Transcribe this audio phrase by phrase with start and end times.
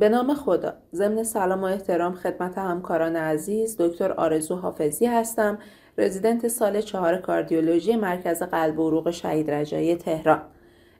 [0.00, 0.72] به نام خدا.
[0.94, 5.58] ضمن سلام و احترام خدمت همکاران عزیز دکتر آرزو حافظی هستم
[5.98, 10.42] رزیدنت سال چهار کاردیولوژی مرکز قلب و عروق شهید رجایی تهران.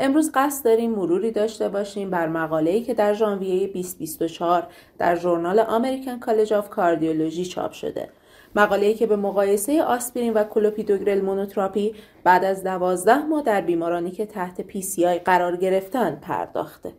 [0.00, 4.66] امروز قصد داریم مروری داشته باشیم بر مقاله‌ای که در ژانویه 2024
[4.98, 8.08] در Journal American College of Cardiology چاپ شده.
[8.56, 14.26] مقاله‌ای که به مقایسه آسپرین و کلوپیدوگرل monotherapy بعد از دوازده ماه در بیمارانی که
[14.26, 16.92] تحت PCI قرار گرفتن پرداخته.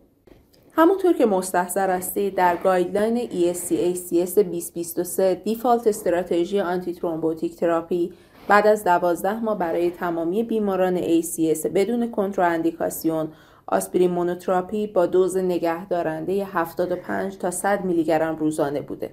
[0.77, 8.13] همونطور که مستحضر هستید در guideline ESC-ACS 2023 default strategy antithrombotic therapy
[8.47, 13.27] بعد از دوازده ماه برای تمامی بیماران ACS بدون کنتراندیکاسیون
[13.67, 19.11] آسپرین monotherapy با دوز نگهدارنده 75 تا 100 میلی گرم روزانه بوده.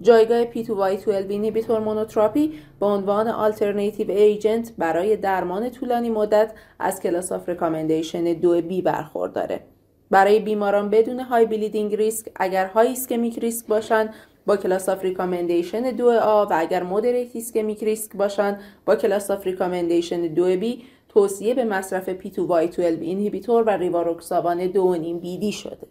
[0.00, 7.48] جایگاه P2Y12 inhibitor monotherapy به عنوان alternative agent برای درمان طولانی مدت از class of
[7.48, 9.73] recommendation 2B برخورداره.
[10.10, 14.10] برای بیماران بدون high bleeding risk اگر high ischemic risk باشن
[14.46, 20.34] با class of recommendation 2A و اگر moderate ischemic risk باشن با class of recommendation
[20.34, 24.76] 2B توصیه به مصرف P2Y12 inhibitor و ریواروکسابان 2.5
[25.24, 25.86] BD شده.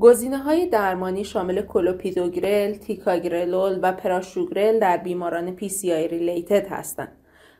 [0.00, 7.15] گزینه های درمانی شامل کلوپیدوگرل، تیکاگرلول و پراشوگرل در بیماران PCI related هستند.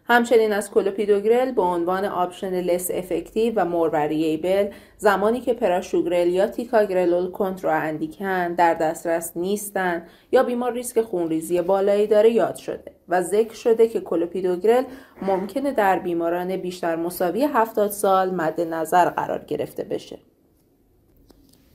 [0.09, 6.47] همچنین از کلوپیدوگرل به عنوان option less effective و more variable زمانی که پراشوگرل یا
[6.47, 7.31] تیکاگرلور
[7.65, 13.89] اندیکن در دسترس نیستند یا بیمار ریسک خونریزی بالایی داره یاد شده و ذکر شده
[13.89, 14.85] که کلوپیدوگرل
[15.23, 20.19] ممکنه در بیماران بیشتر مساوی 70 سال مد نظر قرار گرفته بشه.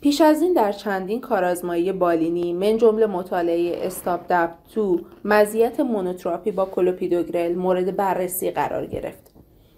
[0.02, 7.56] پیش از این در چندین کارآزمایی بالینی من جمله مطالعه STOPDAPT-2 مزیت مونوتراپی با کلوپیدوگرل
[7.56, 9.32] مورد بررسی قرار گرفت.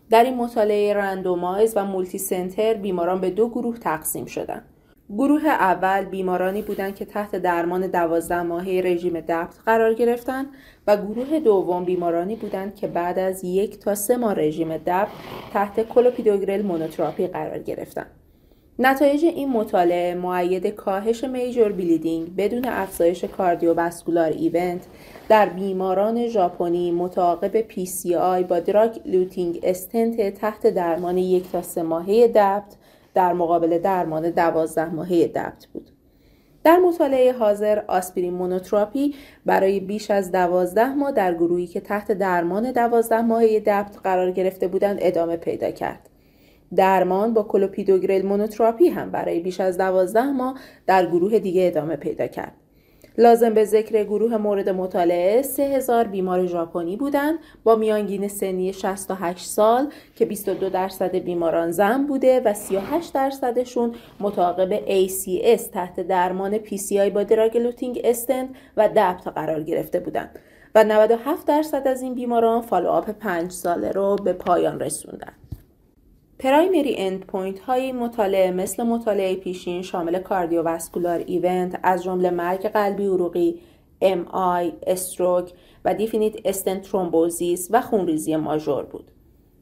[0.10, 4.66] در این مطالعه randomize و multicenter بیماران به دو گروه تقسیم شدند.
[5.10, 10.46] گروه اول بیمارانی بودند که تحت درمان دوازده ماهه رژیم DAPT قرار گرفتند
[10.88, 15.08] و گروه دوم بیمارانی بودند که بعد از یک تا سه ماه رژیم DAPT
[15.54, 18.23] تحت کلوپیدوگرل مونوتراپی قرار گرفتند.
[18.80, 24.82] نتایج این مطالعه موید کاهش major bleeding بدون افزایش cardiovascular event
[25.30, 27.66] در بیماران ژاپنی متعاقب
[28.20, 32.76] PCI با drug-eluting stent تحت درمان یک تا سه ماهه DAPT
[33.14, 35.90] در مقابل درمان دوازده ماهه DAPT بود.
[36.64, 42.72] در مطالعه حاضر آسپرین مونوتراپی برای بیش از دوازده ماه در گروهی که تحت درمان
[42.72, 46.10] دوازده ماهه DAPT قرار گرفته بودند ادامه پیدا کرد.
[46.76, 52.28] درمان با کلوپیدوگرل مونوتراپی هم برای بیش از دوازده ماه در گروه دیگه ادامه پیدا
[52.28, 52.54] کرد.
[53.18, 59.90] لازم به ذکره گروه مورد مطالعه 3000 بیمار ژاپنی بودند با میانگین سنی 68 سال
[60.16, 67.24] که 22 درصد بیماران زن بوده و 38 درصدشون متعاقب ACS تحت درمان PCI با
[67.24, 70.40] drug-eluting stent و DAPT قرار گرفته بودند
[70.76, 75.36] و 97 درصد از این بیماران follow-up 5 ساله رو به پایان رسوندند.
[76.44, 83.60] primary endpoint های مطالعه مثل مطالعه پیشین شامل cardiovascular event از جمله مرگ قلبی عروقی،
[84.32, 85.54] MI، stroke
[85.86, 89.12] و definite stent thrombosis و خونریزی ماژور بود.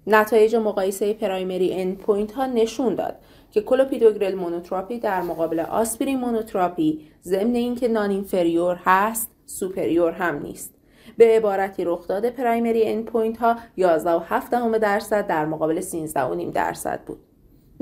[0.08, 3.16] نتایج مقایسه primary endpoint ها نشون داد
[3.52, 10.81] که کلوپیدوگرل مونوتراپی در مقابل آسپرین مونوتراپی ضمن اینکه non-inferior هست superior هم نیست.
[11.18, 17.20] به عبارتی رخداد primary endpoint ها 11.7 درصد در مقابل 13.5 درصد بود.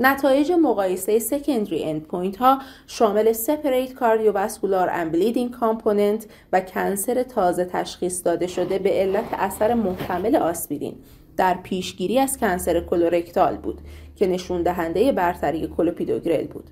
[0.02, 8.26] نتایج مقایسه secondary endpoint ها شامل separate cardiovascular and bleeding component و cancer تازه تشخیص
[8.26, 10.94] داده شده به علت اثر محتمل آسپرین
[11.36, 13.80] در پیشگیری از cancer colorectal بود
[14.16, 16.70] که نشون دهنده برتری کلوپیدوگرل بود.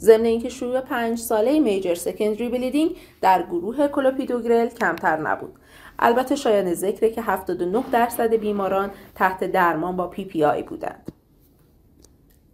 [0.00, 5.52] ضمن اینکه شیوع پنج ساله major secondary bleeding در گروه کلوپیدوگرل کمتر نبود
[6.00, 11.12] البته شایان ذکره که 79 درصد بیماران تحت درمان با PPI بودند.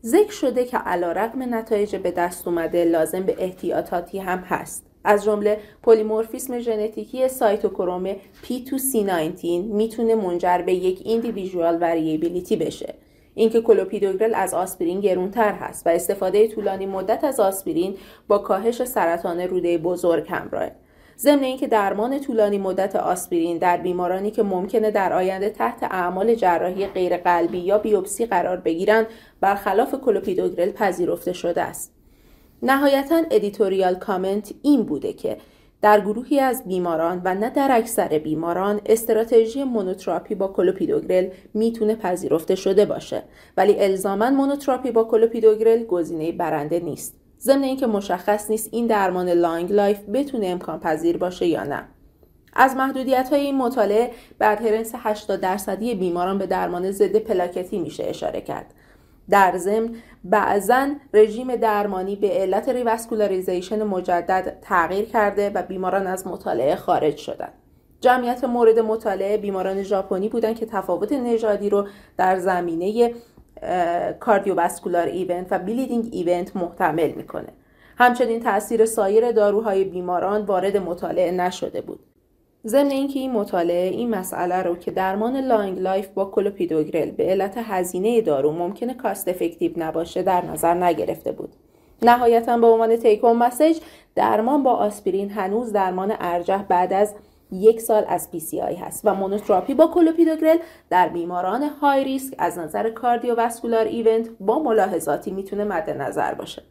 [0.04, 4.86] ذکر شده که علی‌رغم نتایج به دست اومده لازم به احتیاطاتی هم هست.
[5.04, 12.94] از جمله پلیمورفیسم ژنتیکی cytochrome P2C19 می‌تونه منجر به یک individual variability بشه.
[13.34, 17.96] اینکه کلوپیدوگرل از آسپرین گرونتر هست و استفاده طولانی مدت از آسپرین
[18.28, 20.72] با کاهش سرطان روده بزرگ همراهه.
[21.18, 26.86] ضمن اینکه درمان طولانی مدت آسپرین در بیمارانی که ممکنه در آینده تحت اعمال جراحی
[26.86, 29.06] غیر قلبی یا بیوپسی قرار بگیرند
[29.40, 31.92] برخلاف کلوپیدوگرل پذیرفته شده است.
[32.62, 35.36] نهایتا editorial comment این بوده که
[35.82, 42.54] در گروهی از بیماران و نه در اکثر بیماران استراتژی مونوتراپی با کلوپیدوگرل می‌تونه پذیرفته
[42.54, 43.22] شده باشه
[43.56, 47.14] ولی الزاما مونوتراپی با کلوپیدوگرل گزینه برنده نیست.
[47.40, 51.84] ضمن اینکه مشخص نیست این درمان long life بتونه امکان پذیر باشه یا نه.
[52.52, 58.04] از محدودیت های این مطالعه به adherence 80 درصدی بیماران به درمان ضد پلاکتی میشه
[58.04, 58.74] اشاره کرد.
[59.30, 59.94] در ضمن
[60.24, 67.52] بعضا رژیم درمانی به علت revascularization مجدد تغییر کرده و بیماران از مطالعه خارج شدند
[68.00, 73.14] جمعیت مورد مطالعه بیماران ژاپنی بودند که تفاوت نژادی رو در زمینه
[74.20, 77.48] cardiovascular event و bleeding event محتمل می‌کنه.
[77.98, 82.00] همچنین تاثیر سایر داروهای بیماران وارد مطالعه نشده بود.
[82.66, 87.54] ضمن اینکه این مطالعه این مسئله رو که درمان long life با کلوپیدوگرل به علت
[87.56, 91.52] هزینه دارو ممکنه cost effective نباشه در نظر نگرفته بود.
[92.02, 93.78] نهایتا به عنوان take-home message
[94.14, 97.14] درمان با آسپرین هنوز درمان ارجح بعد از
[97.52, 98.28] یک سال از
[98.62, 100.58] PCI هست و مونوتراپی با کلوپیدوگرل
[100.90, 106.62] در بیماران high risk از نظر cardiovascular event با ملاحظاتی می‌تونه مد نظر باشه.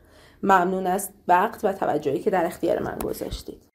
[0.44, 3.75] ممنون از وقت و توجهی که در اختیار من گذاشتید.